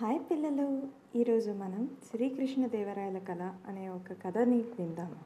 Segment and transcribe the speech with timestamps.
[0.00, 0.82] Hi పిల్లలు.
[1.16, 5.16] ఈరోజు మనం శ్రీకృష్ణదేవరాయల కళ అనే ఒక కథని విందాము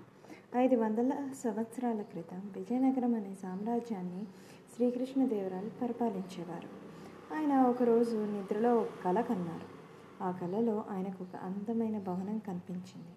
[0.57, 4.25] ఐదు వందల సంవత్సరాల క్రితం విజయనగరం అనే సామ్రాజ్యాన్ని
[4.75, 6.69] శ్రీకృష్ణదేవరాయలు పరిపాలించేవారు.
[7.35, 9.67] ఆయన ఒకరోజు నిద్రలో ఒక కళ కన్నారు.
[10.25, 13.15] ఆ కళలో ఆయనకు ఒక అందమైన భవనం కనిపించింది.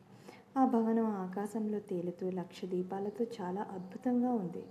[0.57, 4.63] ఆ భవనం ఆకాశంలో తేలుతూ లక్ష దీపాలతో చాలా అద్భుతంగా ఉంది.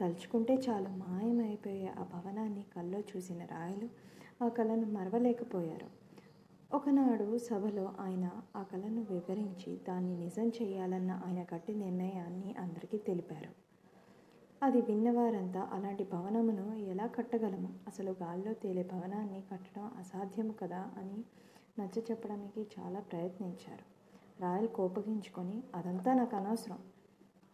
[0.00, 3.88] తలుచుకుంటే చాలా మాయమైపోయే ఆ భవనాన్ని కల్లో చూసిన రాయలు
[4.44, 5.99] ఆ కళను మరవలేకపోయారు.
[6.72, 13.48] ఒకనాడు సభలో ఆయన ఆ కళను వివరించి దాన్ని నిజం చేయాలన్న ఆయన గట్టి నిర్ణయాన్ని అందరికీ తెలిపారు.
[14.62, 17.74] అది విన్నవారంతా అలాంటి భవనమును ఎలా కట్టగలము?
[17.86, 21.24] అసలు గాల్లో తేలే భవనాన్ని కట్టడం అసాధ్యము కదా అని
[21.78, 23.84] నచ్చ చెప్పడానికి చాలా ప్రయత్నించారు.
[24.42, 26.78] రాయల్ కోపగించుకొని అదంతా నాకు అనవసరం.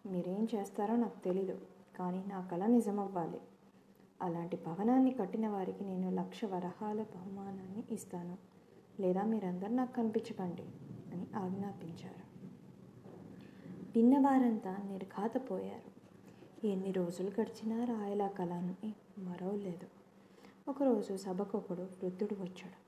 [0.06, 1.60] మీరేం చేస్తారో నాకు తెలీదు
[1.98, 3.40] కానీ నా కళ నిజమవ్వాలి.
[4.22, 8.55] అలాంటి భవనాన్ని కట్టిన వారికి నేను లక్ష వరహాల బహుమానాన్ని ఇస్తాను.
[9.00, 10.62] లేదా మీరందరూ నాకు కనిపించకండి
[11.12, 12.26] అని ఆజ్ఞాపించారు.
[13.96, 15.96] విన్నవారంతా నిర్ఘాతపోయారు.
[16.66, 19.86] ఎన్ని రోజులు గడిచినా రాయల కళని మరవలేదు.
[20.68, 22.86] ఒకరోజు సభకొకడు వృద్ధుడు వచ్చాడు.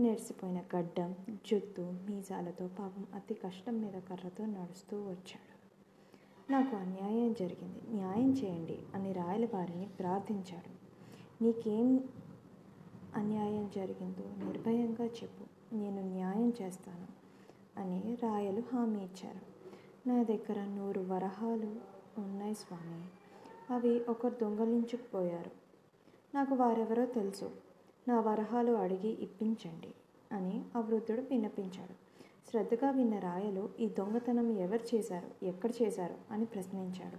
[0.00, 5.52] నెరిసిపోయిన గడ్డం జుత్తు మీసాలతో పాపం అతి కష్టం మీద కర్రతో నడుస్తూ వచ్చాడు.
[6.52, 7.96] నాకు అన్యాయం జరిగింది.
[7.96, 10.82] న్యాయం చేయండి అని రాయల వారిని ప్రార్థించాడు.
[11.44, 12.04] నీకేం
[13.62, 15.74] అన్యాయం జరిగిందో నిర్భయంగా చెప్పు.
[15.74, 17.06] నేను న్యాయం చేస్తాను
[17.80, 19.40] అని రాయలు హామీ ఇచ్చారు.
[20.08, 21.76] నా దగ్గర నూరు వరహాలు
[22.18, 23.08] ఉన్నాయి స్వామి.
[23.74, 25.50] అవి ఒకరు దొంగలించుకుపోయారు.
[26.34, 27.50] నాకు వారెవరో తెలుసు.
[28.08, 29.94] నా వరహాలు అడిగి ఇప్పించండి
[30.32, 31.94] అని ఆ వృద్ధుడు విన్నపించాడు.
[32.50, 35.44] శ్రద్ధగా విన్న రాయలు ఈ దొంగతనం ఎవరు చేశారు?
[35.44, 36.14] ఎక్కడ చేశారు?
[36.30, 37.16] అని ప్రశ్నించాడు.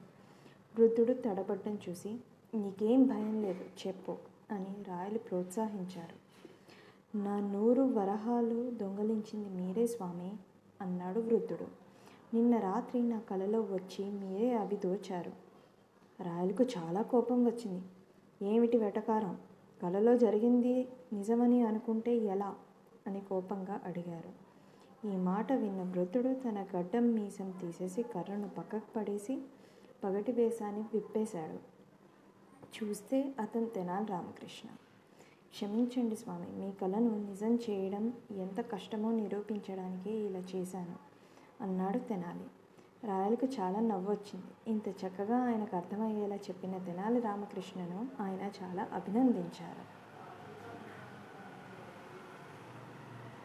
[0.82, 2.18] వృద్ధుడు తడబడ్డం చూసి
[2.56, 4.18] నీకేం భయం లేదు చెప్పు
[4.52, 6.23] అని రాయలు ప్రోత్సహించారు.
[7.16, 10.34] నా నూరు వరహాలు దొంగలించింది మీరే స్వామి
[10.82, 11.68] అన్నాడు వృద్ధుడు.
[12.34, 15.32] నిన్న రాత్రి నా కలలో వచ్చి మీరే అవి దోచారు.
[16.24, 17.84] రాయలకు చాలా కోపం వచ్చింది.
[18.50, 19.38] ఏమిటి వెటకారం?
[19.84, 22.56] కలలో జరిగింది నిజమని అనుకుంటే ఎలా?
[23.08, 24.30] అని కోపంగా అడిగారు.
[25.08, 29.42] ఈ మాట విన్న వృద్ధుడు తన గడ్డం మీసం తీసేసి కర్రను పక్కకు పడేసి
[30.04, 31.74] పగటి వేషాన్ని విప్పేశాడు.
[32.66, 34.70] చూస్తే అతను తెనాలి రామకృష్ణ.
[35.54, 40.96] క్షమించండి స్వామి మీ కళను నిజం చేయడం ఎంత కష్టమో నిరూపించడానికి ఇలా చేశాను
[41.64, 42.48] అన్నాడు తెనాలి.
[43.08, 44.52] రాయలకు చాలా నవ్వొచ్చింది.
[44.68, 50.03] ఇంత చక్కగా ఆయనకు అర్థమయ్యేలా చెప్పిన తెనాలి రామకృష్ణను ఆయన చాలా అభినందించారు.